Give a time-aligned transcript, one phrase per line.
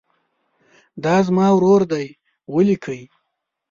[1.03, 2.05] دا زما ورور دی
[2.53, 3.01] ولیکئ.